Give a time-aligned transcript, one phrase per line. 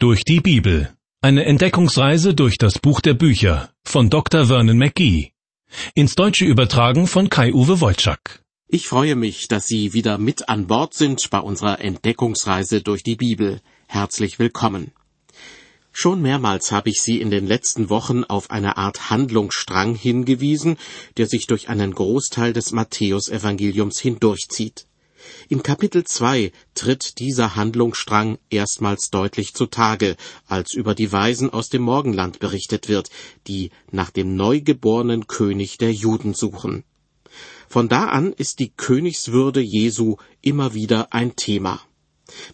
[0.00, 0.96] Durch die Bibel.
[1.22, 4.46] Eine Entdeckungsreise durch das Buch der Bücher von Dr.
[4.46, 5.32] Vernon McGee.
[5.92, 8.44] Ins Deutsche übertragen von Kai-Uwe Wolczak.
[8.68, 13.16] Ich freue mich, dass Sie wieder mit an Bord sind bei unserer Entdeckungsreise durch die
[13.16, 13.60] Bibel.
[13.88, 14.92] Herzlich willkommen.
[15.90, 20.76] Schon mehrmals habe ich Sie in den letzten Wochen auf eine Art Handlungsstrang hingewiesen,
[21.16, 24.87] der sich durch einen Großteil des Matthäusevangeliums hindurchzieht.
[25.48, 31.82] In Kapitel 2 tritt dieser Handlungsstrang erstmals deutlich zutage, als über die Weisen aus dem
[31.82, 33.10] Morgenland berichtet wird,
[33.46, 36.84] die nach dem neugeborenen König der Juden suchen.
[37.68, 41.80] Von da an ist die Königswürde Jesu immer wieder ein Thema.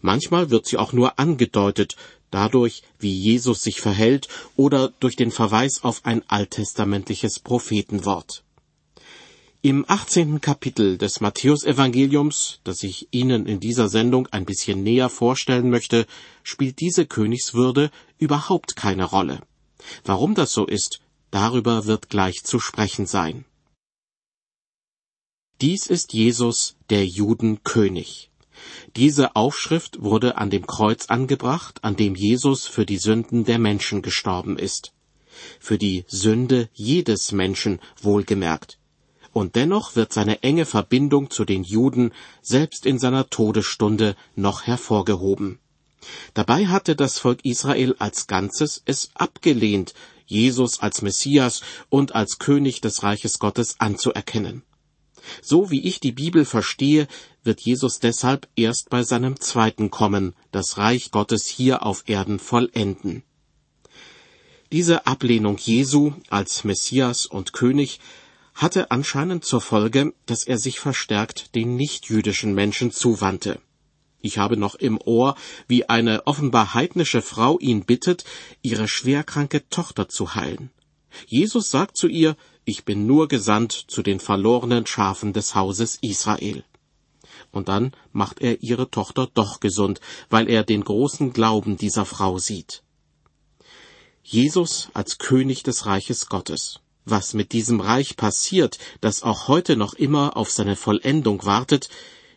[0.00, 1.96] Manchmal wird sie auch nur angedeutet,
[2.30, 8.42] dadurch, wie Jesus sich verhält oder durch den Verweis auf ein alttestamentliches Prophetenwort.
[9.66, 10.42] Im 18.
[10.42, 16.06] Kapitel des Matthäusevangeliums, das ich Ihnen in dieser Sendung ein bisschen näher vorstellen möchte,
[16.42, 19.40] spielt diese Königswürde überhaupt keine Rolle.
[20.04, 23.46] Warum das so ist, darüber wird gleich zu sprechen sein.
[25.62, 28.30] Dies ist Jesus, der Judenkönig.
[28.96, 34.02] Diese Aufschrift wurde an dem Kreuz angebracht, an dem Jesus für die Sünden der Menschen
[34.02, 34.92] gestorben ist.
[35.58, 38.76] Für die Sünde jedes Menschen wohlgemerkt
[39.34, 45.58] und dennoch wird seine enge Verbindung zu den Juden selbst in seiner Todesstunde noch hervorgehoben.
[46.34, 49.94] Dabei hatte das Volk Israel als Ganzes es abgelehnt,
[50.26, 54.62] Jesus als Messias und als König des Reiches Gottes anzuerkennen.
[55.42, 57.08] So wie ich die Bibel verstehe,
[57.42, 63.24] wird Jesus deshalb erst bei seinem zweiten Kommen das Reich Gottes hier auf Erden vollenden.
[64.70, 68.00] Diese Ablehnung Jesu als Messias und König
[68.54, 73.60] hatte anscheinend zur Folge, dass er sich verstärkt den nichtjüdischen Menschen zuwandte.
[74.20, 75.34] Ich habe noch im Ohr,
[75.66, 78.24] wie eine offenbar heidnische Frau ihn bittet,
[78.62, 80.70] ihre schwerkranke Tochter zu heilen.
[81.26, 86.64] Jesus sagt zu ihr, ich bin nur gesandt zu den verlorenen Schafen des Hauses Israel.
[87.50, 90.00] Und dann macht er ihre Tochter doch gesund,
[90.30, 92.82] weil er den großen Glauben dieser Frau sieht.
[94.22, 99.94] Jesus als König des Reiches Gottes was mit diesem Reich passiert, das auch heute noch
[99.94, 101.88] immer auf seine Vollendung wartet,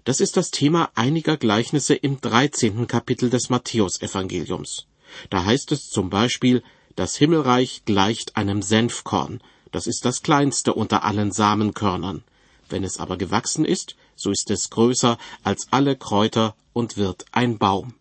[0.04, 2.88] das ist das Thema einiger Gleichnisse im 13.
[2.88, 4.88] Kapitel des Matthäusevangeliums.
[5.30, 6.64] Da heißt es zum Beispiel,
[6.96, 9.42] das Himmelreich gleicht einem Senfkorn,
[9.72, 12.24] das ist das kleinste unter allen Samenkörnern.
[12.70, 17.58] Wenn es aber gewachsen ist, so ist es größer als alle Kräuter und wird ein
[17.58, 17.94] Baum.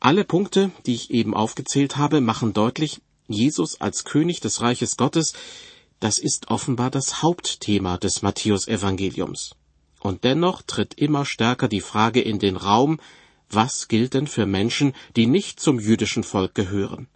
[0.00, 5.34] Alle Punkte, die ich eben aufgezählt habe, machen deutlich, Jesus als König des Reiches Gottes,
[6.00, 9.54] das ist offenbar das Hauptthema des Matthäusevangeliums.
[10.00, 13.00] Und dennoch tritt immer stärker die Frage in den Raum,
[13.50, 17.08] was gilt denn für Menschen, die nicht zum jüdischen Volk gehören?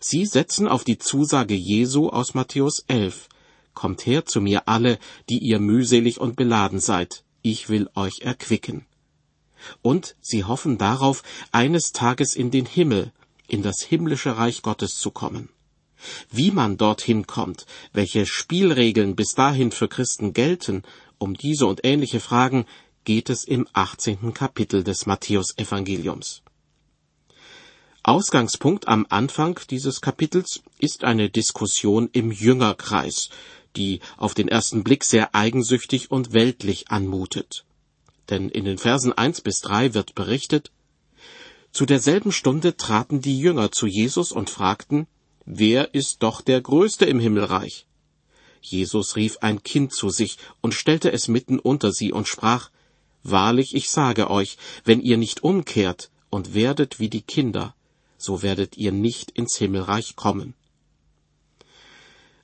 [0.00, 3.28] Sie setzen auf die Zusage Jesu aus Matthäus 11.
[3.74, 4.98] Kommt her zu mir alle,
[5.28, 8.86] die ihr mühselig und beladen seid, ich will euch erquicken.
[9.82, 11.22] Und sie hoffen darauf,
[11.52, 13.12] eines Tages in den Himmel,
[13.48, 15.48] in das himmlische Reich Gottes zu kommen.
[16.30, 20.84] Wie man dorthin kommt, welche Spielregeln bis dahin für Christen gelten,
[21.18, 22.66] um diese und ähnliche Fragen
[23.04, 24.32] geht es im 18.
[24.34, 26.42] Kapitel des Matthäusevangeliums.
[28.04, 33.28] Ausgangspunkt am Anfang dieses Kapitels ist eine Diskussion im Jüngerkreis,
[33.76, 37.64] die auf den ersten Blick sehr eigensüchtig und weltlich anmutet.
[38.30, 40.70] Denn in den Versen eins bis drei wird berichtet,
[41.72, 45.06] zu derselben Stunde traten die Jünger zu Jesus und fragten,
[45.44, 47.86] Wer ist doch der Größte im Himmelreich?
[48.60, 52.70] Jesus rief ein Kind zu sich und stellte es mitten unter sie und sprach,
[53.22, 57.74] Wahrlich, ich sage euch, wenn ihr nicht umkehrt und werdet wie die Kinder,
[58.16, 60.54] so werdet ihr nicht ins Himmelreich kommen.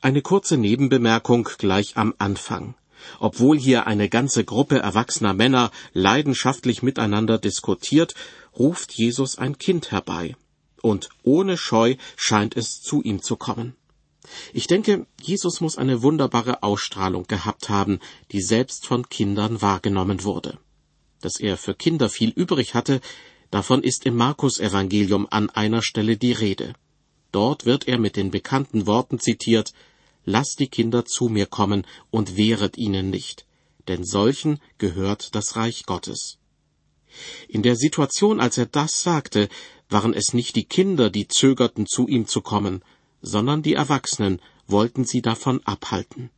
[0.00, 2.74] Eine kurze Nebenbemerkung gleich am Anfang.
[3.20, 8.14] Obwohl hier eine ganze Gruppe erwachsener Männer leidenschaftlich miteinander diskutiert,
[8.58, 10.36] ruft Jesus ein Kind herbei.
[10.82, 13.74] Und ohne Scheu scheint es zu ihm zu kommen.
[14.52, 18.00] Ich denke, Jesus muss eine wunderbare Ausstrahlung gehabt haben,
[18.32, 20.58] die selbst von Kindern wahrgenommen wurde.
[21.20, 23.00] Dass er für Kinder viel übrig hatte,
[23.50, 26.74] davon ist im Markus Evangelium an einer Stelle die Rede.
[27.32, 29.72] Dort wird er mit den bekannten Worten zitiert,
[30.26, 33.44] Lasst die Kinder zu mir kommen und wehret ihnen nicht,
[33.88, 36.38] denn solchen gehört das Reich Gottes.
[37.48, 39.48] In der Situation, als er das sagte,
[39.88, 42.82] waren es nicht die Kinder, die zögerten, zu ihm zu kommen,
[43.22, 46.30] sondern die Erwachsenen wollten sie davon abhalten.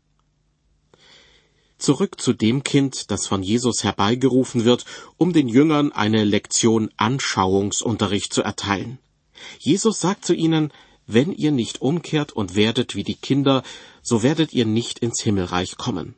[1.78, 4.86] Zurück zu dem Kind, das von Jesus herbeigerufen wird,
[5.18, 8.98] um den Jüngern eine Lektion Anschauungsunterricht zu erteilen.
[9.58, 10.72] Jesus sagt zu ihnen,
[11.06, 13.62] wenn ihr nicht umkehrt und werdet wie die Kinder,
[14.02, 16.16] so werdet ihr nicht ins Himmelreich kommen.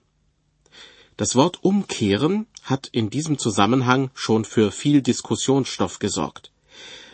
[1.19, 6.53] Das Wort umkehren hat in diesem Zusammenhang schon für viel Diskussionsstoff gesorgt.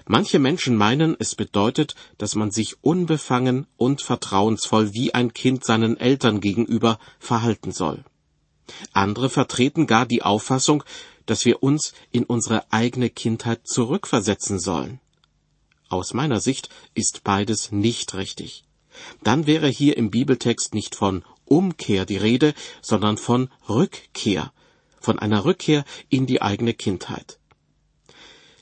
[0.06, 5.96] Manche Menschen meinen, es bedeutet, dass man sich unbefangen und vertrauensvoll wie ein Kind seinen
[5.96, 8.04] Eltern gegenüber verhalten soll.
[8.92, 10.84] Andere vertreten gar die Auffassung,
[11.24, 15.00] dass wir uns in unsere eigene Kindheit zurückversetzen sollen.
[15.88, 18.64] Aus meiner Sicht ist beides nicht richtig.
[19.22, 24.52] Dann wäre hier im Bibeltext nicht von Umkehr die Rede, sondern von Rückkehr,
[25.00, 27.38] von einer Rückkehr in die eigene Kindheit.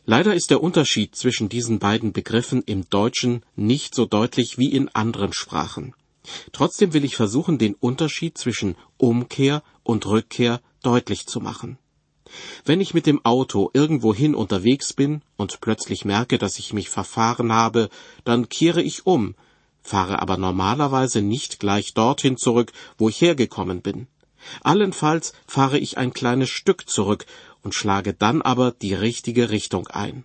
[0.05, 4.89] Leider ist der Unterschied zwischen diesen beiden Begriffen im Deutschen nicht so deutlich wie in
[4.89, 5.95] anderen Sprachen.
[6.53, 11.79] Trotzdem will ich versuchen, den Unterschied zwischen Umkehr und Rückkehr deutlich zu machen.
[12.65, 17.53] Wenn ich mit dem Auto irgendwohin unterwegs bin und plötzlich merke, dass ich mich verfahren
[17.53, 17.89] habe,
[18.25, 19.35] dann kehre ich um,
[19.83, 24.07] fahre aber normalerweise nicht gleich dorthin zurück, wo ich hergekommen bin.
[24.63, 27.27] Allenfalls fahre ich ein kleines Stück zurück
[27.63, 30.25] und schlage dann aber die richtige Richtung ein.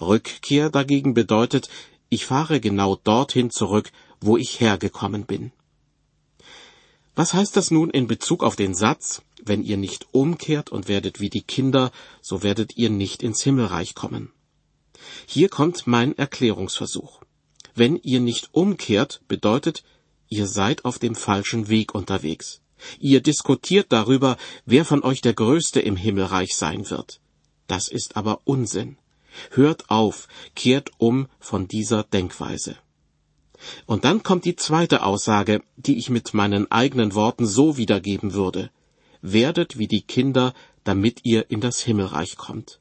[0.00, 1.68] Rückkehr dagegen bedeutet,
[2.08, 5.52] ich fahre genau dorthin zurück, wo ich hergekommen bin.
[7.14, 11.20] Was heißt das nun in Bezug auf den Satz, wenn ihr nicht umkehrt und werdet
[11.20, 14.32] wie die Kinder, so werdet ihr nicht ins Himmelreich kommen?
[15.26, 17.21] Hier kommt mein Erklärungsversuch.
[17.74, 19.82] Wenn ihr nicht umkehrt, bedeutet,
[20.28, 22.60] ihr seid auf dem falschen Weg unterwegs.
[22.98, 24.36] Ihr diskutiert darüber,
[24.66, 27.20] wer von euch der Größte im Himmelreich sein wird.
[27.66, 28.98] Das ist aber Unsinn.
[29.50, 32.76] Hört auf, kehrt um von dieser Denkweise.
[33.86, 38.70] Und dann kommt die zweite Aussage, die ich mit meinen eigenen Worten so wiedergeben würde.
[39.22, 40.52] Werdet wie die Kinder,
[40.84, 42.80] damit ihr in das Himmelreich kommt.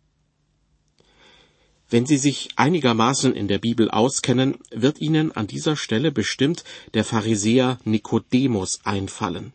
[1.92, 7.04] Wenn Sie sich einigermaßen in der Bibel auskennen, wird Ihnen an dieser Stelle bestimmt der
[7.04, 9.52] Pharisäer Nikodemus einfallen.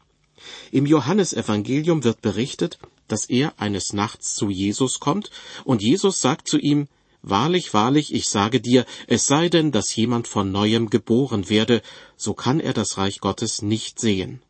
[0.71, 2.79] Im Johannesevangelium wird berichtet,
[3.09, 5.31] dass er eines Nachts zu Jesus kommt,
[5.65, 6.89] und Jesus sagt zu ihm,
[7.23, 11.81] Wahrlich, wahrlich, ich sage dir, es sei denn, dass jemand von neuem geboren werde,
[12.19, 14.43] so kann er das Reich Gottes nicht sehen.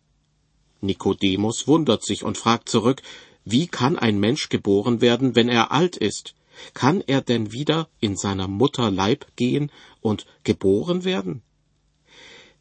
[0.81, 3.01] Nikodemus wundert sich und fragt zurück,
[3.45, 6.36] wie kann ein Mensch geboren werden, wenn er alt ist?
[6.75, 9.71] Kann er denn wieder in seiner Mutter Leib gehen
[10.01, 11.43] und geboren werden?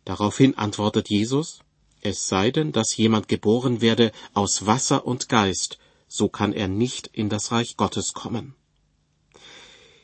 [0.04, 1.60] Daraufhin antwortet Jesus,
[2.02, 7.08] es sei denn, dass jemand geboren werde aus Wasser und Geist, so kann er nicht
[7.08, 8.56] in das Reich Gottes kommen.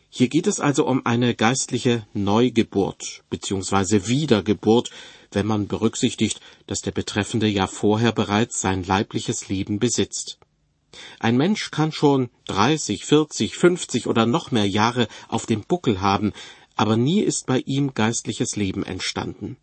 [0.10, 4.08] Hier geht es also um eine geistliche Neugeburt bzw.
[4.08, 4.90] Wiedergeburt,
[5.32, 10.40] wenn man berücksichtigt, dass der Betreffende ja vorher bereits sein leibliches Leben besitzt.
[11.20, 16.34] Ein Mensch kann schon 30, 40, 50 oder noch mehr Jahre auf dem Buckel haben,
[16.76, 19.58] aber nie ist bei ihm geistliches Leben entstanden.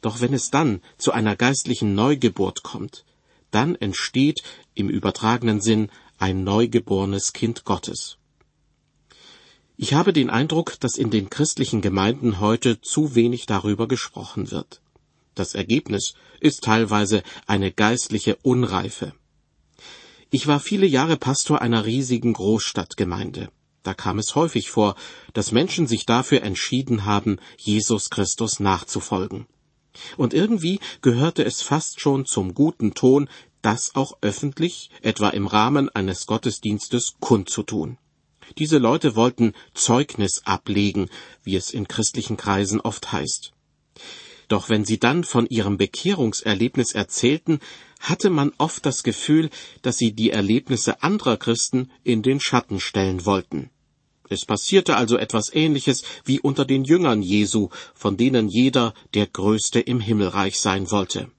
[0.00, 3.04] Doch wenn es dann zu einer geistlichen Neugeburt kommt,
[3.50, 4.42] dann entsteht
[4.74, 8.18] im übertragenen Sinn ein neugeborenes Kind Gottes.
[9.76, 14.82] Ich habe den Eindruck, dass in den christlichen Gemeinden heute zu wenig darüber gesprochen wird.
[15.34, 19.14] Das Ergebnis ist teilweise eine geistliche Unreife.
[20.32, 23.50] Ich war viele Jahre Pastor einer riesigen Großstadtgemeinde.
[23.82, 24.94] Da kam es häufig vor,
[25.32, 29.46] dass Menschen sich dafür entschieden haben, Jesus Christus nachzufolgen.
[30.16, 33.28] Und irgendwie gehörte es fast schon zum guten Ton,
[33.60, 37.98] das auch öffentlich, etwa im Rahmen eines Gottesdienstes, kundzutun.
[38.56, 41.08] Diese Leute wollten Zeugnis ablegen,
[41.42, 43.52] wie es in christlichen Kreisen oft heißt.
[44.50, 47.60] Doch wenn sie dann von ihrem Bekehrungserlebnis erzählten,
[48.00, 49.48] hatte man oft das Gefühl,
[49.82, 53.70] dass sie die Erlebnisse anderer Christen in den Schatten stellen wollten.
[54.28, 59.78] Es passierte also etwas Ähnliches wie unter den Jüngern Jesu, von denen jeder der Größte
[59.78, 61.30] im Himmelreich sein wollte.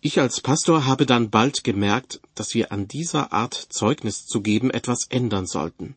[0.00, 4.70] Ich als Pastor habe dann bald gemerkt, dass wir an dieser Art Zeugnis zu geben
[4.70, 5.96] etwas ändern sollten.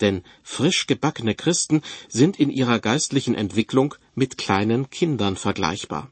[0.00, 6.10] Denn frisch gebackene Christen sind in ihrer geistlichen Entwicklung mit kleinen Kindern vergleichbar.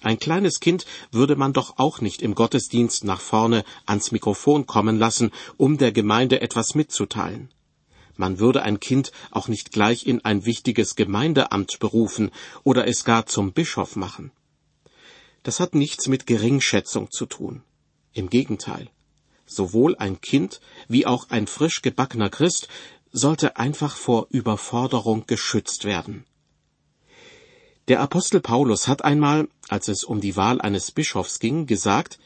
[0.00, 4.98] Ein kleines Kind würde man doch auch nicht im Gottesdienst nach vorne ans Mikrofon kommen
[4.98, 7.48] lassen, um der Gemeinde etwas mitzuteilen.
[8.16, 12.30] Man würde ein Kind auch nicht gleich in ein wichtiges Gemeindeamt berufen
[12.62, 14.30] oder es gar zum Bischof machen.
[15.42, 17.62] Das hat nichts mit Geringschätzung zu tun.
[18.12, 18.90] Im Gegenteil.
[19.46, 22.68] Sowohl ein Kind wie auch ein frisch gebackener Christ
[23.14, 26.24] sollte einfach vor Überforderung geschützt werden.
[27.86, 32.18] Der Apostel Paulus hat einmal, als es um die Wahl eines Bischofs ging, gesagt,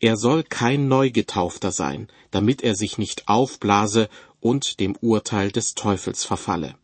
[0.00, 6.24] Er soll kein Neugetaufter sein, damit er sich nicht aufblase und dem Urteil des Teufels
[6.24, 6.74] verfalle.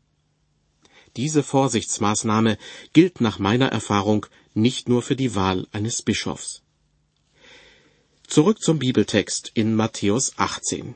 [1.17, 2.57] Diese Vorsichtsmaßnahme
[2.95, 6.63] gilt nach meiner Erfahrung nicht nur für die Wahl eines Bischofs.
[8.27, 10.95] Zurück zum Bibeltext in Matthäus 18.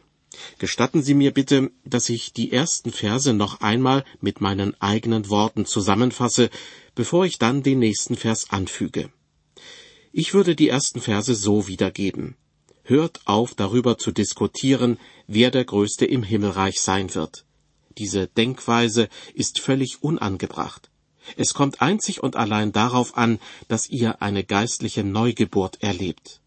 [0.58, 5.66] Gestatten Sie mir bitte, dass ich die ersten Verse noch einmal mit meinen eigenen Worten
[5.66, 6.50] zusammenfasse,
[6.94, 9.10] bevor ich dann den nächsten Vers anfüge.
[10.12, 12.36] Ich würde die ersten Verse so wiedergeben.
[12.82, 17.44] Hört auf, darüber zu diskutieren, wer der Größte im Himmelreich sein wird.
[17.98, 20.90] Diese Denkweise ist völlig unangebracht.
[21.36, 26.40] Es kommt einzig und allein darauf an, dass ihr eine geistliche Neugeburt erlebt.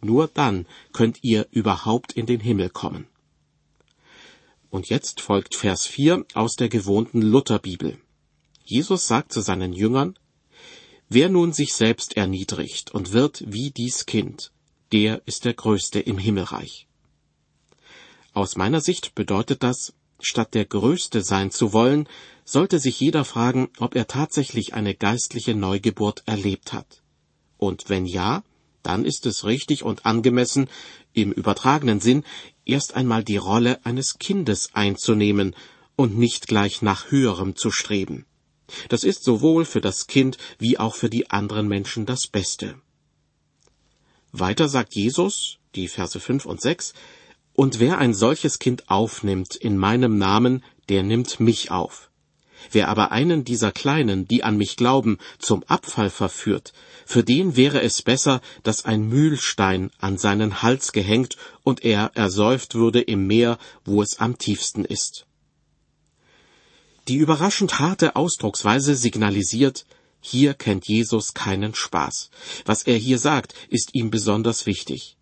[0.00, 3.06] Nur dann könnt ihr überhaupt in den Himmel kommen.
[4.70, 7.98] Und jetzt folgt Vers 4 aus der gewohnten Lutherbibel.
[8.64, 10.16] Jesus sagt zu seinen Jüngern,
[11.08, 14.52] Wer nun sich selbst erniedrigt und wird wie dies Kind,
[14.92, 16.86] der ist der Größte im Himmelreich.
[18.32, 22.08] Aus meiner Sicht bedeutet das, statt der Größte sein zu wollen,
[22.44, 27.02] sollte sich jeder fragen, ob er tatsächlich eine geistliche Neugeburt erlebt hat.
[27.58, 28.44] Und wenn ja,
[28.84, 30.68] dann ist es richtig und angemessen,
[31.12, 32.24] im übertragenen Sinn,
[32.70, 35.54] erst einmal die Rolle eines Kindes einzunehmen
[35.96, 38.26] und nicht gleich nach höherem zu streben.
[38.88, 42.76] Das ist sowohl für das Kind wie auch für die anderen Menschen das Beste.
[44.32, 46.94] Weiter sagt Jesus, die Verse 5 und 6,
[47.52, 52.09] Und wer ein solches Kind aufnimmt in meinem Namen, der nimmt mich auf.
[52.70, 56.72] Wer aber einen dieser Kleinen, die an mich glauben, zum Abfall verführt,
[57.06, 62.74] für den wäre es besser, dass ein Mühlstein an seinen Hals gehängt und er ersäuft
[62.74, 65.26] würde im Meer, wo es am tiefsten ist.
[67.08, 69.86] Die überraschend harte Ausdrucksweise signalisiert,
[70.20, 72.30] hier kennt Jesus keinen Spaß.
[72.66, 75.16] Was er hier sagt, ist ihm besonders wichtig.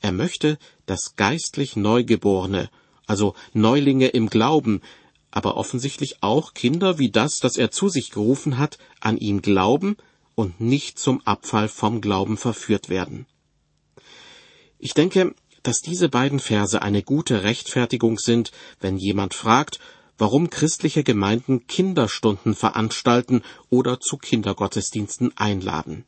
[0.00, 2.68] Er möchte, dass geistlich Neugeborene,
[3.06, 4.82] also Neulinge im Glauben,
[5.30, 9.96] aber offensichtlich auch Kinder wie das, das er zu sich gerufen hat, an ihn glauben
[10.34, 13.26] und nicht zum Abfall vom Glauben verführt werden.
[14.78, 19.78] Ich denke, dass diese beiden Verse eine gute Rechtfertigung sind, wenn jemand fragt,
[20.16, 26.04] warum christliche Gemeinden Kinderstunden veranstalten oder zu Kindergottesdiensten einladen.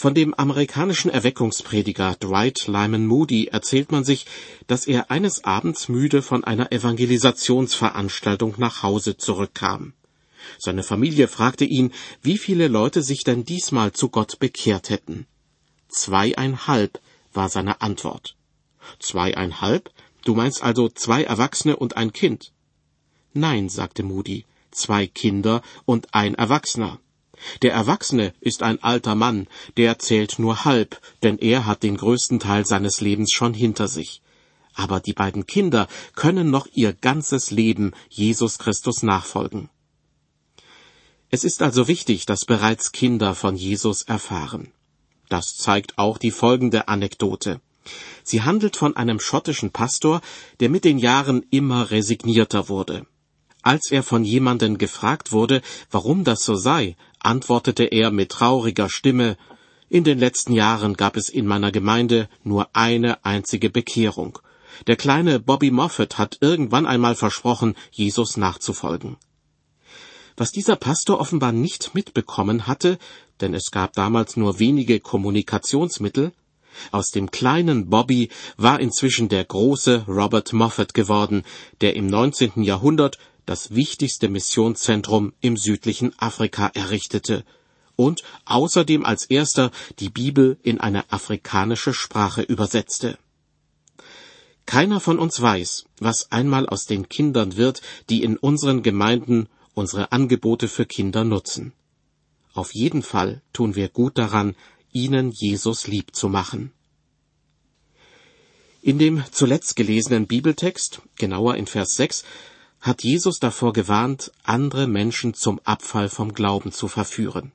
[0.00, 4.24] Von dem amerikanischen Erweckungsprediger Dwight Lyman Moody erzählt man sich,
[4.66, 9.92] dass er eines Abends müde von einer Evangelisationsveranstaltung nach Hause zurückkam.
[10.58, 11.92] Seine Familie fragte ihn,
[12.22, 15.26] wie viele Leute sich denn diesmal zu Gott bekehrt hätten.
[15.90, 16.98] Zweieinhalb
[17.34, 18.36] war seine Antwort.
[19.00, 19.90] Zweieinhalb?
[20.24, 22.52] Du meinst also zwei Erwachsene und ein Kind?
[23.34, 27.00] Nein, sagte Moody, zwei Kinder und ein Erwachsener.
[27.62, 32.40] Der Erwachsene ist ein alter Mann, der zählt nur halb, denn er hat den größten
[32.40, 34.22] Teil seines Lebens schon hinter sich.
[34.74, 39.68] Aber die beiden Kinder können noch ihr ganzes Leben Jesus Christus nachfolgen.
[41.30, 44.72] Es ist also wichtig, dass bereits Kinder von Jesus erfahren.
[45.28, 47.60] Das zeigt auch die folgende Anekdote.
[48.24, 50.20] Sie handelt von einem schottischen Pastor,
[50.58, 53.06] der mit den Jahren immer resignierter wurde.
[53.62, 59.36] Als er von jemanden gefragt wurde, warum das so sei, antwortete er mit trauriger Stimme
[59.88, 64.38] In den letzten Jahren gab es in meiner Gemeinde nur eine einzige Bekehrung.
[64.86, 69.16] Der kleine Bobby Moffat hat irgendwann einmal versprochen, Jesus nachzufolgen.
[70.36, 72.98] Was dieser Pastor offenbar nicht mitbekommen hatte,
[73.40, 76.32] denn es gab damals nur wenige Kommunikationsmittel,
[76.92, 81.42] aus dem kleinen Bobby war inzwischen der große Robert Moffat geworden,
[81.80, 82.62] der im 19.
[82.62, 87.44] Jahrhundert das wichtigste Missionszentrum im südlichen Afrika errichtete
[87.96, 93.18] und außerdem als erster die Bibel in eine afrikanische Sprache übersetzte.
[94.64, 100.12] Keiner von uns weiß, was einmal aus den Kindern wird, die in unseren Gemeinden unsere
[100.12, 101.72] Angebote für Kinder nutzen.
[102.54, 104.56] Auf jeden Fall tun wir gut daran,
[104.92, 106.72] ihnen Jesus lieb zu machen.
[108.82, 112.24] In dem zuletzt gelesenen Bibeltext, genauer in Vers 6,
[112.80, 117.52] hat Jesus davor gewarnt, andere Menschen zum Abfall vom Glauben zu verführen.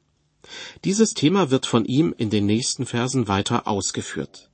[0.83, 4.49] Dieses Thema wird von ihm in den nächsten Versen weiter ausgeführt.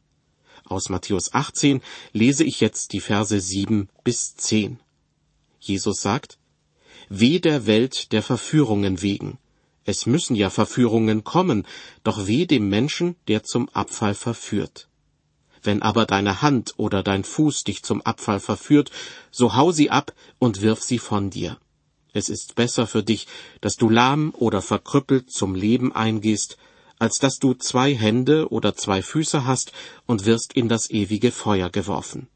[0.63, 1.81] Aus Matthäus 18
[2.13, 4.79] lese ich jetzt die Verse 7 bis 10.
[5.59, 6.37] Jesus sagt,
[7.09, 9.37] Weh der Welt der Verführungen wegen.
[9.83, 11.67] Es müssen ja Verführungen kommen,
[12.03, 14.87] doch weh dem Menschen, der zum Abfall verführt.
[15.63, 18.91] Wenn aber deine Hand oder dein Fuß dich zum Abfall verführt,
[19.29, 21.57] so hau sie ab und wirf sie von dir.
[22.13, 23.27] Es ist besser für dich,
[23.61, 26.57] dass du lahm oder verkrüppelt zum Leben eingehst,
[26.99, 29.71] als dass du zwei Hände oder zwei Füße hast
[30.05, 32.27] und wirst in das ewige Feuer geworfen.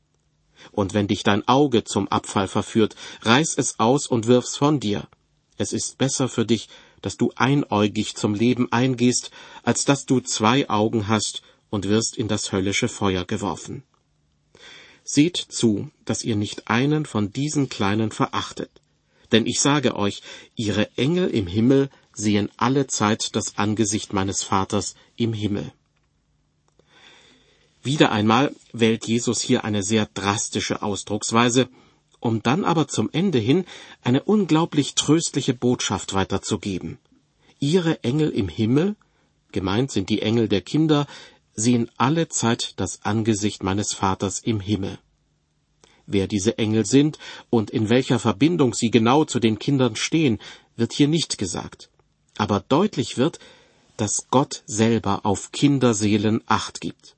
[0.72, 5.08] Und wenn dich dein Auge zum Abfall verführt, reiß es aus und wirf's von dir.
[5.58, 6.70] Es ist besser für dich,
[7.02, 9.30] dass du einäugig zum Leben eingehst,
[9.64, 11.44] als dass du zwei Augen hast
[11.76, 13.84] und wirst in das höllische Feuer geworfen.
[15.04, 18.72] Seht zu, dass ihr nicht einen von diesen Kleinen verachtet.
[19.34, 20.22] Denn ich sage euch,
[20.56, 25.74] ihre Engel im Himmel sehen alle Zeit das Angesicht meines Vaters im Himmel.
[27.84, 31.68] Wieder einmal wählt Jesus hier eine sehr drastische Ausdrucksweise,
[32.22, 33.66] um dann aber zum Ende hin
[34.02, 37.00] eine unglaublich tröstliche Botschaft weiterzugeben.
[37.60, 38.96] Ihre Engel im Himmel,
[39.52, 41.06] gemeint sind die Engel der Kinder,
[41.56, 45.00] sehen alle Zeit das Angesicht meines Vaters im Himmel.
[46.06, 47.18] Wer diese Engel sind
[47.50, 50.40] und in welcher Verbindung sie genau zu den Kindern stehen,
[50.76, 51.90] wird hier nicht gesagt.
[52.38, 53.40] Aber deutlich wird,
[53.98, 57.16] dass Gott selber auf Kinderseelen acht gibt.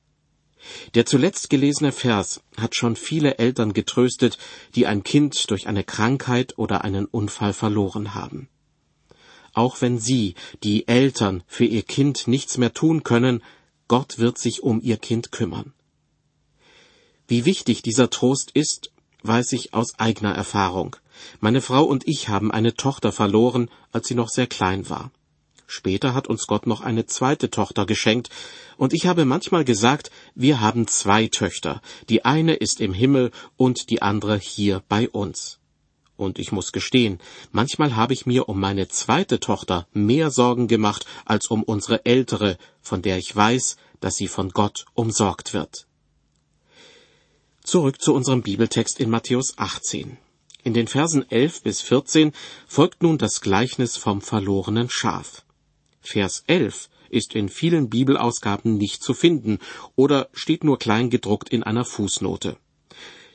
[0.94, 4.38] Der zuletzt gelesene Vers hat schon viele Eltern getröstet,
[4.74, 8.48] die ein Kind durch eine Krankheit oder einen Unfall verloren haben.
[9.54, 13.42] Auch wenn Sie, die Eltern, für Ihr Kind nichts mehr tun können,
[13.88, 15.72] Gott wird sich um Ihr Kind kümmern.
[17.26, 18.92] Wie wichtig dieser Trost ist,
[19.22, 20.96] weiß ich aus eigener Erfahrung.
[21.40, 25.10] Meine Frau und ich haben eine Tochter verloren, als sie noch sehr klein war.
[25.66, 28.30] Später hat uns Gott noch eine zweite Tochter geschenkt,
[28.76, 33.90] und ich habe manchmal gesagt, wir haben zwei Töchter, die eine ist im Himmel und
[33.90, 35.58] die andere hier bei uns.
[36.18, 37.20] Und ich muss gestehen,
[37.52, 42.58] manchmal habe ich mir um meine zweite Tochter mehr Sorgen gemacht als um unsere ältere,
[42.82, 45.86] von der ich weiß, dass sie von Gott umsorgt wird.
[47.62, 50.18] Zurück zu unserem Bibeltext in Matthäus 18.
[50.64, 52.32] In den Versen 11 bis 14
[52.66, 55.44] folgt nun das Gleichnis vom verlorenen Schaf.
[56.00, 59.60] Vers 11 ist in vielen Bibelausgaben nicht zu finden
[59.94, 62.56] oder steht nur klein gedruckt in einer Fußnote.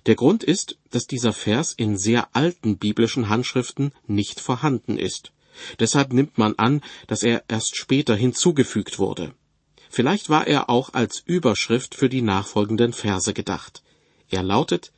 [0.06, 5.32] Der Grund ist, dass dieser Vers in sehr alten biblischen Handschriften nicht vorhanden ist.
[5.80, 9.34] Deshalb nimmt man an, dass er erst später hinzugefügt wurde.
[9.90, 13.84] Vielleicht war er auch als Überschrift für die nachfolgenden Verse gedacht.
[14.30, 14.92] Er lautet,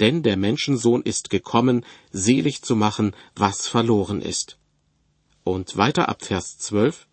[0.00, 4.56] denn der Menschensohn ist gekommen, selig zu machen, was verloren ist.
[5.42, 7.06] Und weiter ab Vers 12.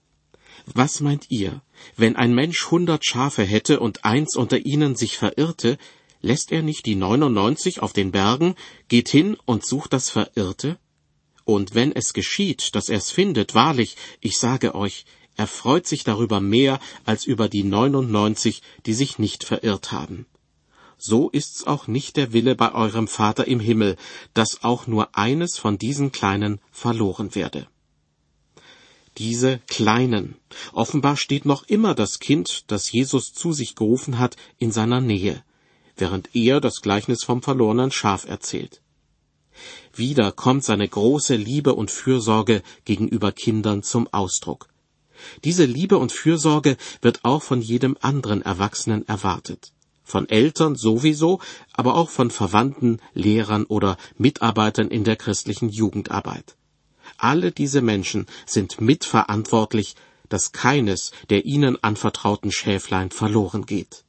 [0.68, 1.62] Was meint ihr,
[1.98, 5.78] wenn ein Mensch hundert Schafe hätte und eins unter ihnen sich verirrte,
[6.26, 8.56] lässt er nicht die neunundneunzig auf den Bergen,
[8.88, 10.78] geht hin und sucht das Verirrte?
[11.44, 15.06] Und wenn es geschieht, dass er's findet, wahrlich, ich sage euch,
[15.38, 20.26] er freut sich darüber mehr als über die neunundneunzig, die sich nicht verirrt haben
[20.98, 23.96] so ist's auch nicht der Wille bei eurem Vater im Himmel,
[24.34, 27.68] dass auch nur eines von diesen Kleinen verloren werde.
[29.18, 30.36] Diese Kleinen.
[30.74, 35.44] Offenbar steht noch immer das Kind, das Jesus zu sich gerufen hat, in seiner Nähe,
[35.98, 38.82] während er das Gleichnis vom verlorenen Schaf erzählt.
[39.94, 44.68] Wieder kommt seine große Liebe und Fürsorge gegenüber Kindern zum Ausdruck.
[45.46, 49.72] Diese Liebe und Fürsorge wird auch von jedem anderen Erwachsenen erwartet
[50.06, 51.42] von Eltern sowieso,
[51.74, 56.56] aber auch von Verwandten, Lehrern oder Mitarbeitern in der christlichen Jugendarbeit.
[57.18, 59.96] Alle diese Menschen sind mitverantwortlich,
[60.30, 64.05] dass keines der ihnen anvertrauten Schäflein verloren geht.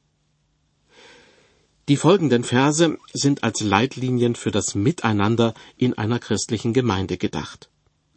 [1.87, 7.69] Die folgenden Verse sind als Leitlinien für das Miteinander in einer christlichen Gemeinde gedacht.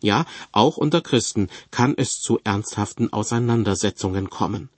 [0.03, 4.71] Ja, auch unter Christen kann es zu ernsthaften Auseinandersetzungen kommen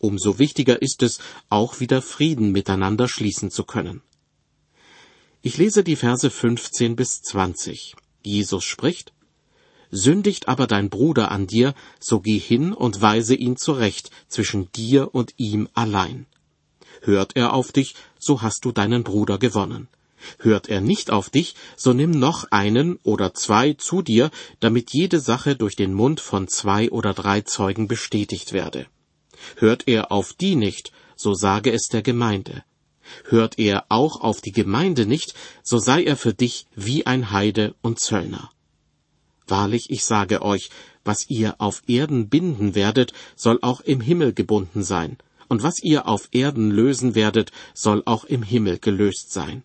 [0.00, 1.18] umso wichtiger ist es,
[1.50, 4.02] auch wieder Frieden miteinander schließen zu können.
[5.42, 7.94] Ich lese die Verse 15 bis 20.
[8.24, 9.12] Jesus spricht,
[9.92, 15.14] Sündigt aber dein Bruder an dir, so geh hin und weise ihn zurecht zwischen dir
[15.14, 16.26] und ihm allein.
[17.00, 19.88] Hört er auf dich, so hast du deinen Bruder gewonnen.
[20.38, 25.18] Hört er nicht auf dich, so nimm noch einen oder zwei zu dir, damit jede
[25.18, 28.86] Sache durch den Mund von zwei oder drei Zeugen bestätigt werde.
[29.56, 32.62] Hört er auf die nicht, so sage es der Gemeinde.
[33.24, 37.74] Hört er auch auf die Gemeinde nicht, so sei er für dich wie ein Heide
[37.82, 38.50] und Zöllner.
[39.46, 40.70] Wahrlich, ich sage euch,
[41.02, 45.16] was ihr auf Erden binden werdet, soll auch im Himmel gebunden sein,
[45.50, 49.64] und was ihr auf Erden lösen werdet, soll auch im Himmel gelöst sein.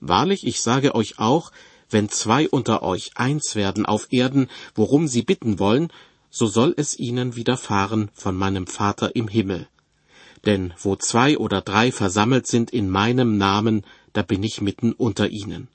[0.00, 1.50] Wahrlich, ich sage euch auch,
[1.90, 5.88] wenn zwei unter euch eins werden auf Erden, worum sie bitten wollen,
[6.30, 9.66] so soll es ihnen widerfahren von meinem Vater im Himmel.
[10.46, 15.28] Denn wo zwei oder drei versammelt sind in meinem Namen, da bin ich mitten unter
[15.30, 15.66] ihnen.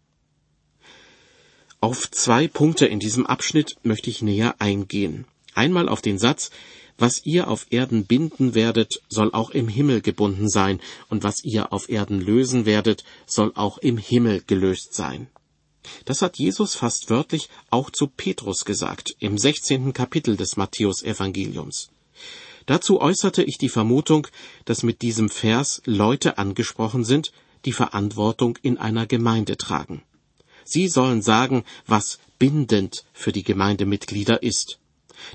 [1.82, 5.26] Auf zwei Punkte in diesem Abschnitt möchte ich näher eingehen.
[5.56, 6.52] Einmal auf den Satz,
[6.98, 11.74] was ihr auf Erden binden werdet, soll auch im Himmel gebunden sein, und was ihr
[11.74, 15.28] auf Erden lösen werdet, soll auch im Himmel gelöst sein.
[16.06, 19.94] Das hat Jesus fast wörtlich auch zu Petrus gesagt, im 16.
[19.94, 21.90] Kapitel des Matthäus-Evangeliums.
[22.66, 24.28] Dazu äußerte ich die Vermutung,
[24.66, 27.34] dass mit diesem Vers Leute angesprochen sind,
[27.66, 30.04] die Verantwortung in einer Gemeinde tragen.
[30.64, 34.80] Sie sollen sagen, was bindend für die Gemeindemitglieder ist.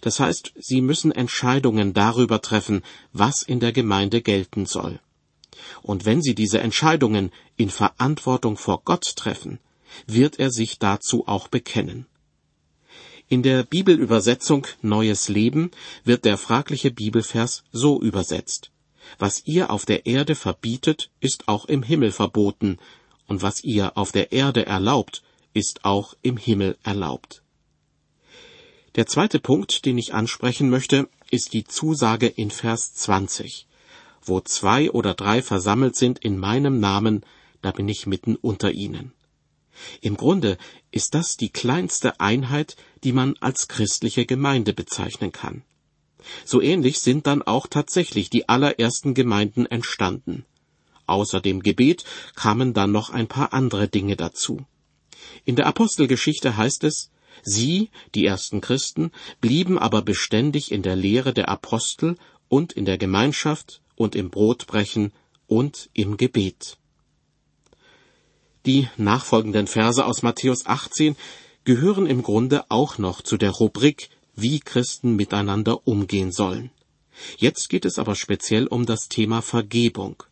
[0.01, 5.01] Das heißt, sie müssen Entscheidungen darüber treffen, was in der Gemeinde gelten soll.
[5.83, 9.59] Und wenn sie diese Entscheidungen in Verantwortung vor Gott treffen,
[10.07, 12.07] wird er sich dazu auch bekennen.
[13.29, 15.71] In der Bibelübersetzung Neues Leben
[16.05, 18.71] wird der fragliche Bibelvers so übersetzt.
[19.19, 22.79] Was ihr auf der Erde verbietet, ist auch im Himmel verboten,
[23.27, 27.43] und was ihr auf der Erde erlaubt, ist auch im Himmel erlaubt.
[28.99, 33.69] Der zweite Punkt, den ich ansprechen möchte, ist die Zusage in Vers 20.
[34.23, 37.25] Wo zwei oder drei versammelt sind in meinem Namen,
[37.63, 39.13] da bin ich mitten unter ihnen.
[40.01, 40.59] Im Grunde
[40.91, 45.63] ist das die kleinste Einheit, die man als christliche Gemeinde bezeichnen kann.
[46.45, 50.45] So ähnlich sind dann auch tatsächlich die allerersten Gemeinden entstanden.
[51.07, 52.03] Außer dem Gebet
[52.35, 54.67] kamen dann noch ein paar andere Dinge dazu.
[55.45, 61.33] In der Apostelgeschichte heißt es, Sie, die ersten Christen, blieben aber beständig in der Lehre
[61.33, 62.16] der Apostel
[62.48, 65.12] und in der Gemeinschaft und im Brotbrechen
[65.46, 66.79] und im Gebet.
[68.66, 71.16] Die nachfolgenden Verse aus Matthäus 18
[71.64, 76.70] gehören im Grunde auch noch zu der Rubrik, wie Christen miteinander umgehen sollen.
[77.37, 80.22] Jetzt geht es aber speziell um das Thema Vergebung.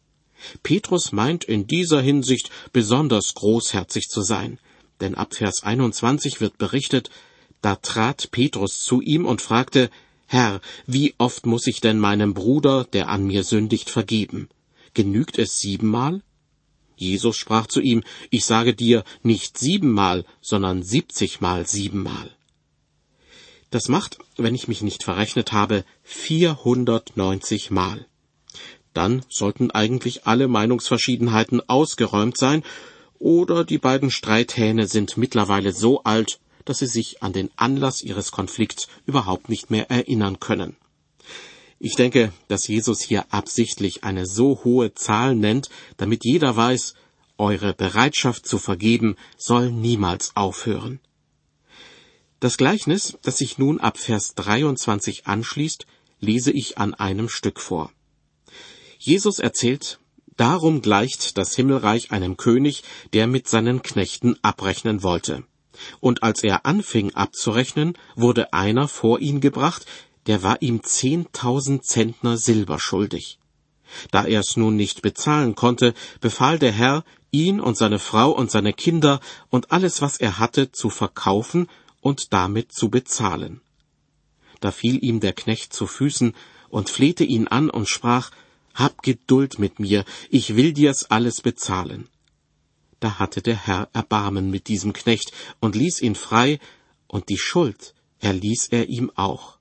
[0.63, 4.59] Petrus meint in dieser Hinsicht besonders großherzig zu sein,
[5.01, 7.11] denn ab Vers 21 wird berichtet,
[7.63, 9.91] da trat Petrus zu ihm und fragte,
[10.27, 14.49] Herr, wie oft muss ich denn meinem Bruder, der an mir sündigt, vergeben?
[14.95, 16.23] Genügt es siebenmal?
[16.97, 22.31] Jesus sprach zu ihm, Ich sage dir nicht siebenmal, sondern siebzigmal siebenmal.
[23.71, 28.07] Das macht, wenn ich mich nicht verrechnet habe, vierhundertneunzig Mal.
[28.95, 32.63] Dann sollten eigentlich alle Meinungsverschiedenheiten ausgeräumt sein
[33.19, 38.33] oder die beiden Streithähne sind mittlerweile so alt, dass sie sich an den Anlass ihres
[38.33, 40.77] Konflikts überhaupt nicht mehr erinnern können.
[41.79, 46.95] Ich denke, dass Jesus hier absichtlich eine so hohe Zahl nennt, damit jeder weiß,
[47.39, 51.01] eure Bereitschaft zu vergeben soll niemals aufhören.
[52.41, 55.87] Das Gleichnis, das sich nun ab Vers 23 anschließt,
[56.21, 57.93] lese ich an einem Stück vor.
[58.99, 60.01] Jesus erzählt,
[60.37, 65.45] Darum gleicht das Himmelreich einem König, der mit seinen Knechten abrechnen wollte.
[66.01, 69.87] Und als er anfing abzurechnen, wurde einer vor ihn gebracht,
[70.27, 73.39] der war ihm zehntausend Zentner Silber schuldig.
[74.11, 78.51] Da er es nun nicht bezahlen konnte, befahl der Herr, ihn und seine Frau und
[78.51, 81.69] seine Kinder und alles, was er hatte, zu verkaufen
[82.01, 83.61] und damit zu bezahlen.
[84.61, 86.35] Da fiel ihm der Knecht zu Füßen
[86.69, 88.31] und flehte ihn an und sprach,
[88.77, 92.09] hab Geduld mit mir, ich will dir's alles bezahlen.
[93.01, 96.61] Da hatte der Herr Erbarmen mit diesem Knecht und ließ ihn frei,
[97.09, 99.59] und die Schuld erließ er ihm auch.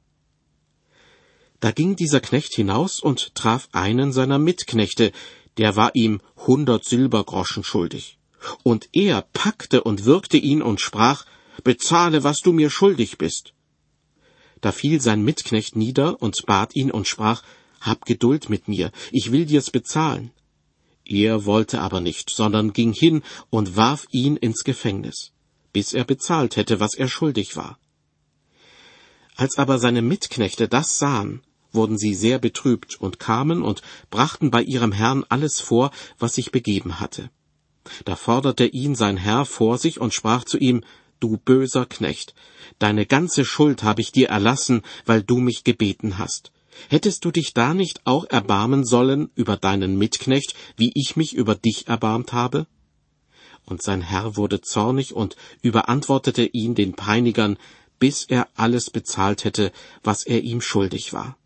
[1.60, 5.12] Da ging dieser Knecht hinaus und traf einen seiner Mitknechte,
[5.58, 8.18] der war ihm hundert Silbergroschen schuldig.
[8.64, 11.26] Und er packte und würgte ihn und sprach,
[11.64, 13.54] Bezahle, was du mir schuldig bist.
[14.62, 17.42] Da fiel sein Mitknecht nieder und bat ihn und sprach,
[17.86, 20.32] hab Geduld mit mir, ich will dir's bezahlen.
[21.06, 25.32] Er wollte aber nicht, sondern ging hin und warf ihn ins Gefängnis,
[25.72, 27.78] bis er bezahlt hätte, was er schuldig war.
[29.36, 31.42] Als aber seine Mitknechte das sahen,
[31.74, 36.52] wurden sie sehr betrübt und kamen und brachten bei ihrem Herrn alles vor, was sich
[36.52, 37.30] begeben hatte.
[38.06, 40.84] Da forderte ihn sein Herr vor sich und sprach zu ihm,
[41.20, 42.34] Du böser Knecht,
[42.80, 46.52] deine ganze Schuld habe ich dir erlassen, weil du mich gebeten hast.
[46.90, 51.56] Hättest du dich da nicht auch erbarmen sollen über deinen Mitknecht, wie ich mich über
[51.56, 52.68] dich erbarmt habe?
[53.66, 57.58] Und sein Herr wurde zornig und überantwortete ihn den Peinigern,
[57.98, 59.72] bis er alles bezahlt hätte,
[60.04, 61.38] was er ihm schuldig war.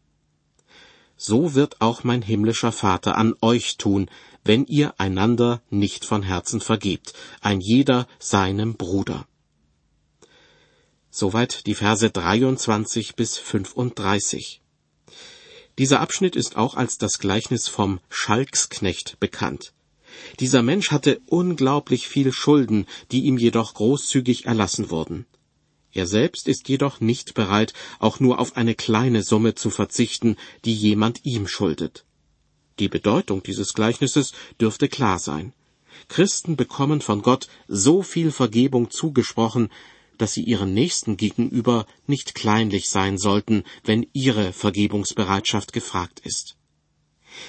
[1.15, 4.10] So wird auch mein himmlischer Vater an euch tun,
[4.44, 9.28] wenn ihr einander nicht von Herzen vergebt, ein jeder seinem Bruder.
[11.12, 14.62] Soweit die Verse 23 bis 35.
[15.80, 19.72] Dieser Abschnitt ist auch als das Gleichnis vom Schalksknecht bekannt.
[20.42, 25.26] Dieser Mensch hatte unglaublich viel Schulden, die ihm jedoch großzügig erlassen wurden.
[25.94, 30.76] Er selbst ist jedoch nicht bereit, auch nur auf eine kleine Summe zu verzichten, die
[30.76, 32.04] jemand ihm schuldet.
[32.80, 35.54] Die Bedeutung dieses Gleichnisses dürfte klar sein.
[36.10, 39.70] Christen bekommen von Gott so viel Vergebung zugesprochen,
[40.19, 46.55] dass sie ihren Nächsten gegenüber nicht kleinlich sein sollten, wenn ihre Vergebungsbereitschaft gefragt ist.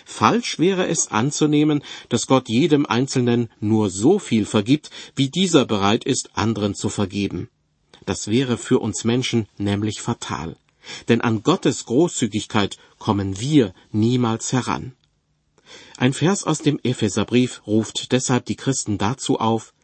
[0.04, 6.04] Falsch wäre es anzunehmen, dass Gott jedem Einzelnen nur so viel vergibt, wie dieser bereit
[6.04, 7.48] ist, anderen zu vergeben.
[8.06, 10.56] Das wäre für uns Menschen nämlich fatal.
[11.09, 14.94] Denn an Gottes Großzügigkeit kommen wir niemals heran.
[15.96, 19.74] Ein Vers aus dem Epheserbrief ruft deshalb die Christen dazu auf,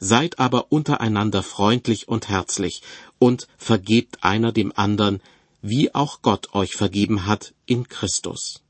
[0.00, 2.82] Seid aber untereinander freundlich und herzlich
[3.18, 5.20] und vergebt einer dem anderen,
[5.60, 8.62] wie auch Gott euch vergeben hat in Christus.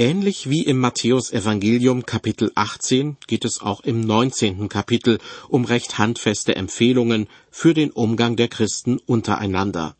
[0.00, 4.68] Ähnlich wie im Matthäusevangelium Kapitel 18 geht es auch im 19.
[4.68, 9.96] Kapitel um recht handfeste Empfehlungen für den Umgang der Christen untereinander.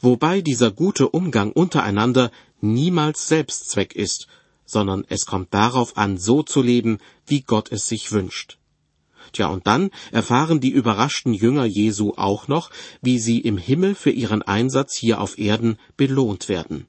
[0.00, 4.26] Wobei dieser gute Umgang untereinander niemals Selbstzweck ist,
[4.72, 8.58] sondern es kommt darauf an, so zu leben, wie Gott es sich wünscht.
[9.32, 14.10] Tja, und dann erfahren die überraschten Jünger Jesu auch noch, wie sie im Himmel für
[14.10, 16.86] ihren Einsatz hier auf Erden belohnt werden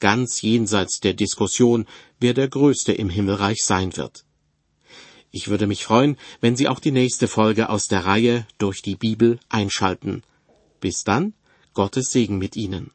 [0.00, 1.86] ganz jenseits der Diskussion,
[2.18, 4.24] wer der Größte im Himmelreich sein wird.
[5.30, 8.96] Ich würde mich freuen, wenn Sie auch die nächste Folge aus der Reihe durch die
[8.96, 10.24] Bibel einschalten.
[10.80, 11.34] Bis dann,
[11.72, 12.90] Gottes Segen mit Ihnen.